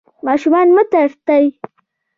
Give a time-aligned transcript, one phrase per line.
[0.27, 1.45] ماشومان مه ترټئ.